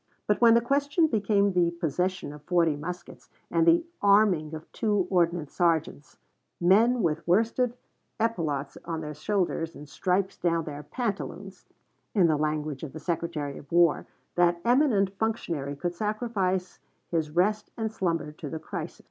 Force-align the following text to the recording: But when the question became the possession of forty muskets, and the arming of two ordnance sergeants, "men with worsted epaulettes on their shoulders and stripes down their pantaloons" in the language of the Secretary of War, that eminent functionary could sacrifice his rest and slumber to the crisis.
But 0.25 0.41
when 0.41 0.55
the 0.55 0.61
question 0.61 1.05
became 1.05 1.53
the 1.53 1.69
possession 1.69 2.33
of 2.33 2.41
forty 2.41 2.75
muskets, 2.75 3.29
and 3.51 3.67
the 3.67 3.85
arming 4.01 4.55
of 4.55 4.65
two 4.71 5.05
ordnance 5.11 5.53
sergeants, 5.53 6.17
"men 6.59 7.03
with 7.03 7.27
worsted 7.27 7.77
epaulettes 8.19 8.79
on 8.85 9.01
their 9.01 9.13
shoulders 9.13 9.75
and 9.75 9.87
stripes 9.87 10.37
down 10.39 10.63
their 10.63 10.81
pantaloons" 10.81 11.67
in 12.15 12.25
the 12.25 12.35
language 12.35 12.81
of 12.81 12.93
the 12.93 12.99
Secretary 12.99 13.59
of 13.59 13.71
War, 13.71 14.07
that 14.33 14.59
eminent 14.65 15.11
functionary 15.19 15.75
could 15.75 15.93
sacrifice 15.93 16.79
his 17.11 17.29
rest 17.29 17.69
and 17.77 17.91
slumber 17.91 18.31
to 18.31 18.49
the 18.49 18.57
crisis. 18.57 18.99